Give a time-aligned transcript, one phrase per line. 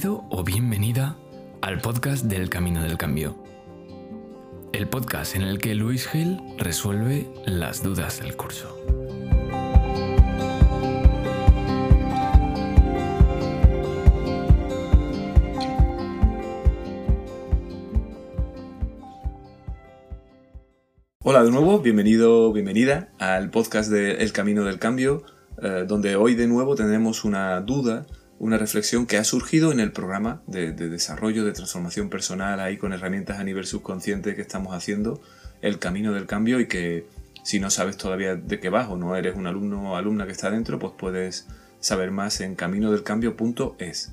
[0.00, 1.16] Bienvenido o bienvenida
[1.60, 3.36] al podcast del Camino del Cambio.
[4.72, 8.74] El podcast en el que Luis Gil resuelve las dudas del curso.
[21.22, 25.24] Hola de nuevo, bienvenido, bienvenida al podcast de El Camino del Cambio,
[25.62, 28.06] eh, donde hoy de nuevo tenemos una duda
[28.40, 32.94] una reflexión que ha surgido en el programa de, desarrollo de transformación personal ahí con
[32.94, 35.20] herramientas a nivel subconsciente que estamos haciendo,
[35.60, 37.04] el camino del cambio y que
[37.44, 40.32] si no sabes todavía de qué vas o no eres un alumno o alumna que
[40.32, 41.48] está dentro, pues puedes
[41.80, 44.12] saber más en caminodelcambio.es.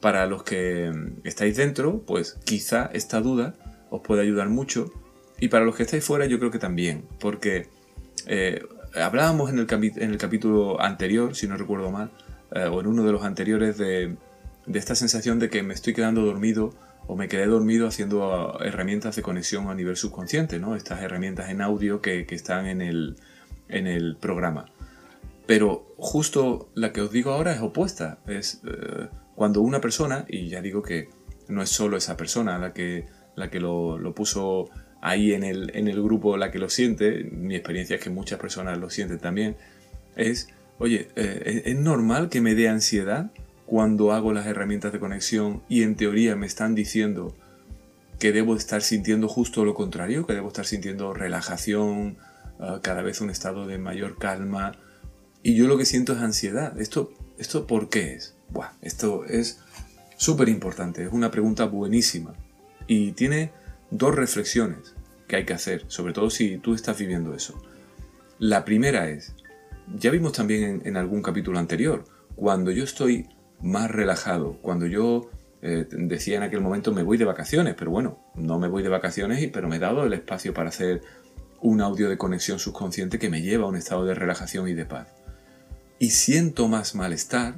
[0.00, 0.92] Para los que
[1.24, 3.54] estáis dentro, pues quizá esta duda
[3.90, 4.92] os puede ayudar mucho
[5.40, 7.66] y para los que estáis fuera yo creo que también, porque
[8.26, 12.12] eh, hablábamos en el, en el capítulo anterior, si no recuerdo mal,
[12.52, 14.16] eh, o en uno de los anteriores de,
[14.72, 16.74] esta sensación de que me estoy quedando dormido
[17.06, 20.76] o me quedé dormido haciendo eh, herramientas de conexión a nivel subconsciente, ¿no?
[20.76, 23.16] Estas herramientas en audio que, están en el,
[23.68, 24.66] en el, programa.
[25.46, 28.18] Pero justo la que os digo ahora es opuesta.
[28.26, 31.08] Es eh, cuando una persona, y ya digo que
[31.48, 33.06] no es solo esa persona la que,
[33.36, 37.24] la que lo, lo puso ahí en el, en el grupo, la que lo siente,
[37.24, 39.56] mi experiencia es que muchas personas lo sienten también,
[40.16, 43.30] es Oye, eh, ¿es normal que me dé ansiedad
[43.64, 47.34] cuando hago las herramientas de conexión y en teoría me están diciendo
[48.18, 52.16] que debo estar sintiendo justo lo contrario, que debo estar sintiendo relajación,
[52.60, 54.72] ah, cada vez un estado de mayor calma,
[55.42, 56.78] y yo lo que siento es ansiedad.
[56.80, 58.34] ¿Esto, esto por qué es?
[58.48, 59.60] Buah, esto es
[60.16, 62.32] súper importante, es una pregunta buenísima
[62.86, 63.52] y tiene
[63.90, 64.94] dos reflexiones
[65.28, 67.60] que hay que hacer, sobre todo si tú estás viviendo eso.
[68.38, 69.34] La primera es,
[69.94, 73.28] ya vimos también en, algún capítulo anterior, cuando yo estoy
[73.60, 75.30] más relajado, cuando yo
[75.62, 78.88] eh, decía en aquel momento me voy de vacaciones, pero bueno, no me voy de
[78.88, 81.02] vacaciones, pero me he dado el espacio para hacer
[81.60, 84.84] un audio de conexión subconsciente que me lleva a un estado de relajación y de
[84.84, 85.08] paz.
[85.98, 87.54] Y siento más malestar,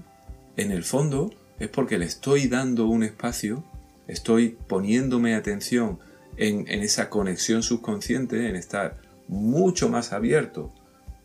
[0.56, 3.64] en el fondo es porque le estoy dando un espacio,
[4.06, 5.98] estoy poniéndome atención
[6.36, 10.72] en, en esa conexión subconsciente, en estar mucho más abierto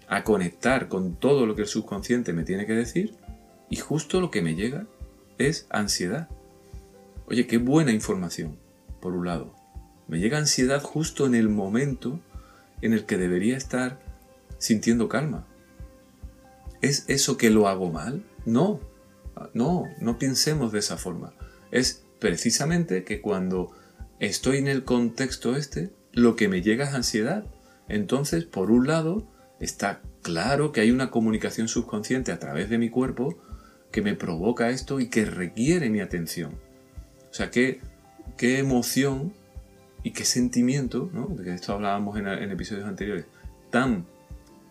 [0.08, 3.16] a conectar con todo lo que el subconsciente me tiene que decir
[3.69, 4.86] y justo lo que me llega
[5.38, 6.30] es ansiedad.
[7.28, 8.58] Oye, qué buena información,
[9.02, 9.56] por un lado.
[10.08, 12.19] Me llega ansiedad justo en el momento
[12.81, 14.00] en el que debería estar
[14.58, 15.47] sintiendo calma.
[16.81, 18.24] ¿Es eso que lo hago mal?
[18.46, 18.80] No,
[19.53, 21.34] no, no pensemos de esa forma.
[21.72, 23.72] Es precisamente que cuando
[24.20, 27.46] estoy en el contexto este, lo que me llega es ansiedad.
[27.88, 29.28] Entonces, por un lado,
[29.63, 33.38] está claro que hay una comunicación subconsciente a través de mi cuerpo
[33.91, 36.53] que me provoca esto y que requiere mi atención.
[37.29, 37.79] O sea, qué,
[38.38, 39.34] qué emoción
[40.03, 41.28] y qué sentimiento, ¿no?
[41.28, 43.25] de esto hablábamos en, en episodios anteriores,
[43.69, 44.06] tan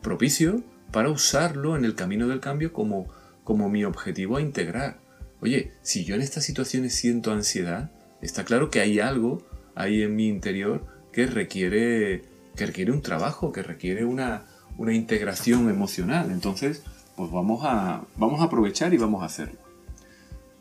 [0.03, 3.09] propicio para usarlo en el camino del cambio como,
[3.45, 4.99] como mi objetivo a integrar.
[5.41, 9.43] Oye, si yo en estas situaciones siento ansiedad, está claro que hay algo
[9.75, 12.23] ahí en mi interior que requiere,
[12.57, 14.47] que requiere un trabajo, que requiere una,
[14.79, 16.31] una integración emocional.
[16.31, 16.83] Entonces,
[17.17, 19.59] pues vamos a, vamos a aprovechar y vamos a hacerlo.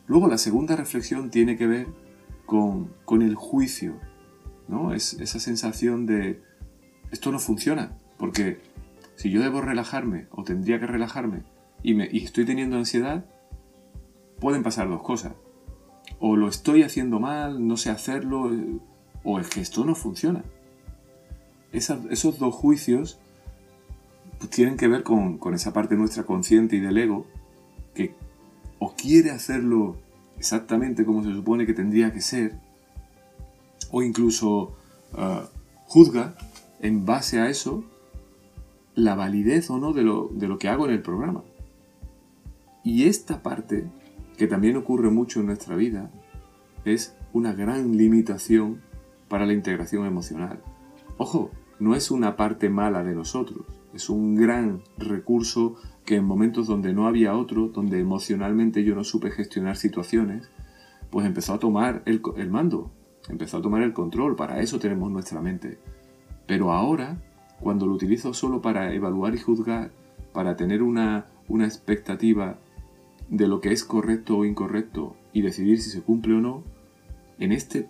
[0.07, 1.87] Luego la segunda reflexión tiene que ver
[2.45, 3.95] con, con el juicio,
[4.67, 4.93] ¿no?
[4.93, 6.41] Es esa sensación de
[7.11, 8.59] esto no funciona, porque
[9.15, 11.43] si yo debo relajarme o tendría que relajarme
[11.83, 13.25] y, me, y estoy teniendo ansiedad,
[14.39, 15.33] pueden pasar dos cosas.
[16.19, 18.79] O lo estoy haciendo mal, no sé hacerlo, eh,
[19.23, 20.43] o es que esto no funciona.
[21.71, 23.19] esos dos juicios
[24.49, 27.25] tienen que ver con, esa parte nuestra consciente y del ego
[27.93, 28.15] que
[28.79, 29.97] o quiere hacerlo
[30.37, 32.55] exactamente como se supone que tendría que ser,
[33.91, 34.75] o incluso
[35.13, 35.47] ah,
[35.85, 36.35] juzga
[36.79, 37.83] en base a eso
[38.95, 41.43] la validez o no de lo, de lo que hago en el programa.
[42.83, 43.85] Y esta parte,
[44.37, 46.09] que también ocurre mucho en nuestra vida,
[46.85, 48.81] es una gran limitación
[49.27, 50.61] para la integración emocional.
[51.17, 56.67] Ojo, no es una parte mala de nosotros, es un gran recurso que en momentos
[56.67, 60.49] donde no había otro, donde emocionalmente yo no supe gestionar situaciones,
[61.09, 62.91] pues empezó a tomar el, mando,
[63.29, 64.35] empezó a tomar el control.
[64.35, 65.77] Para eso tenemos nuestra mente.
[66.47, 67.21] Pero ahora,
[67.59, 69.91] cuando lo utilizo solo para evaluar y juzgar,
[70.33, 72.57] para tener una, una expectativa
[73.29, 76.63] de lo que es correcto o incorrecto y decidir si se cumple o no,
[77.39, 77.89] en este,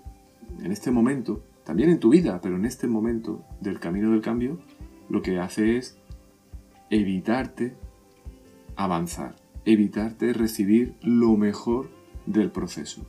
[0.60, 4.60] en este momento, también en tu vida, pero en este momento del camino del cambio,
[5.12, 5.98] lo que hace es
[6.90, 7.76] evitarte
[8.76, 9.36] avanzar,
[9.66, 11.90] evitarte recibir lo mejor
[12.26, 13.06] del proceso.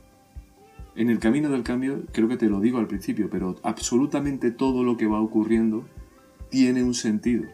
[0.95, 4.83] en el camino del cambio, creo que te lo digo al principio, pero absolutamente todo
[4.83, 5.85] lo que va ocurriendo
[6.49, 7.45] tiene un sentido.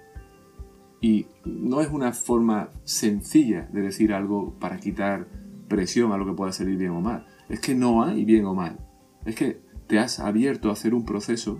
[0.99, 5.27] Y no es una forma sencilla de decir algo para quitar
[5.69, 7.27] presión a lo que pueda salir bien o mal.
[7.47, 8.77] Es que no hay bien o mal.
[9.23, 11.59] Es que te has abierto a hacer un proceso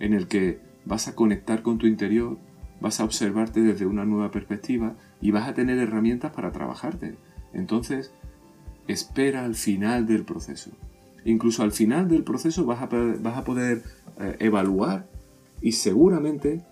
[0.00, 2.38] en el que vas a conectar con tu interior,
[2.80, 7.16] vas a observarte desde una nueva perspectiva y vas a tener herramientas para trabajarte.
[7.52, 8.12] Entonces,
[8.88, 10.70] espera al final del proceso.
[11.24, 13.82] Incluso al final del proceso vas a, vas a poder
[14.18, 15.06] eh, evaluar
[15.60, 16.64] y seguramente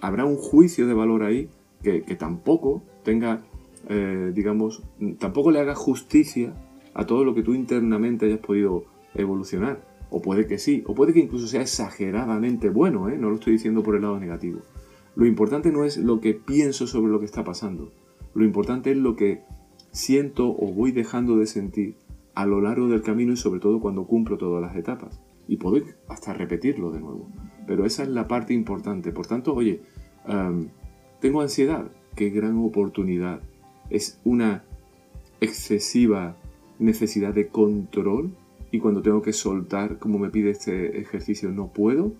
[0.00, 1.50] habrá un juicio de valor ahí
[1.82, 3.42] que, tampoco tenga,
[3.88, 4.82] eh, digamos,
[5.18, 6.52] tampoco le haga justicia
[6.94, 8.84] a todo lo que tú internamente hayas podido
[9.14, 9.95] evolucionar.
[10.10, 13.18] O puede que sí, o puede que incluso sea exageradamente bueno, ¿eh?
[13.18, 14.60] no lo estoy diciendo por el lado negativo.
[15.14, 17.92] Lo importante no es lo que pienso sobre lo que está pasando,
[18.34, 19.42] lo importante es lo que
[19.90, 21.96] siento o voy dejando de sentir
[22.34, 25.20] a lo largo del camino y sobre todo cuando cumplo todas las etapas.
[25.48, 27.30] Y puedo hasta repetirlo de nuevo.
[27.66, 29.10] Pero esa es la parte importante.
[29.10, 29.80] Por tanto, oye,
[31.20, 31.90] tengo ansiedad.
[32.14, 33.40] Qué gran oportunidad.
[33.88, 34.64] Es una
[35.40, 36.36] excesiva
[36.78, 38.36] necesidad de control
[38.76, 42.12] y cuando tengo que soltar, como me pide este ejercicio, no puedo.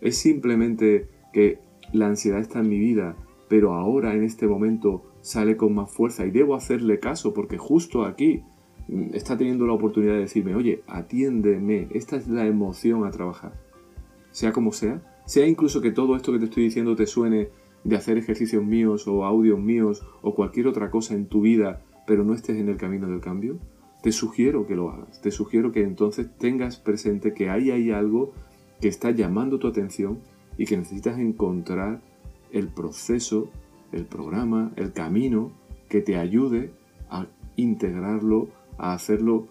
[0.00, 1.58] Es simplemente que
[1.92, 3.16] la ansiedad está en mi vida,
[3.48, 8.04] pero ahora en este momento sale con más fuerza y debo hacerle caso porque justo
[8.04, 8.42] aquí
[8.88, 13.52] mm, está teniendo la oportunidad de decirme, oye, atiéndeme, esta es la emoción a trabajar.
[14.30, 17.50] Sea como sea, sea incluso que todo esto que te estoy diciendo te suene
[17.84, 22.24] de hacer ejercicios míos o audios míos o cualquier otra cosa en tu vida, pero
[22.24, 23.58] no estés en el camino del cambio,
[24.02, 25.20] te sugiero que lo hagas.
[25.20, 28.32] Te sugiero que entonces tengas presente que ahí hay algo
[28.80, 30.20] que está llamando tu atención
[30.56, 32.00] y que necesitas encontrar
[32.52, 33.50] el proceso
[33.92, 35.52] el programa, el camino
[35.88, 36.72] que te ayude
[37.08, 37.26] a
[37.56, 38.48] integrarlo,
[38.78, 39.48] a hacerlo,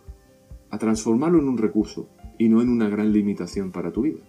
[0.70, 2.08] a transformarlo en un recurso
[2.38, 4.20] y no en una gran limitación para tu vida.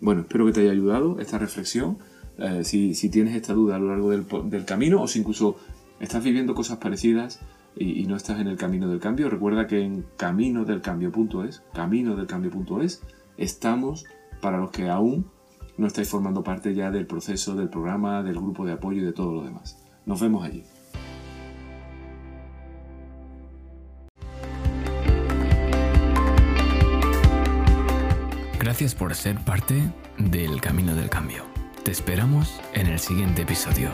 [0.00, 1.98] Bueno, espero que te haya ayudado esta reflexión.
[2.36, 5.56] Eh, si, tienes esta duda a lo largo del, camino o si incluso
[6.00, 7.40] estás viviendo cosas parecidas
[7.76, 13.02] y, no estás en el camino del cambio, recuerda que en caminodelcambio.es, caminodelcambio.es,
[13.36, 14.04] estamos
[14.40, 15.26] para los que aún
[15.76, 19.12] no estáis formando parte ya del proceso, del programa, del grupo de apoyo y de
[19.12, 19.82] todo lo demás.
[20.06, 20.64] Nos vemos allí.
[28.58, 29.82] Gracias por ser parte
[30.18, 31.44] del Camino del Cambio.
[31.84, 33.90] Te esperamos en el siguiente episodio.